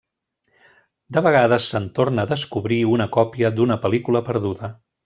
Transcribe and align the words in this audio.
De 1.17 1.23
vegades 1.27 1.67
se'n 1.75 1.85
torna 2.01 2.25
a 2.27 2.31
descobrir 2.33 2.81
una 2.97 3.09
còpia 3.19 3.57
d'una 3.61 3.83
pel·lícula 3.87 4.29
perduda. 4.33 4.77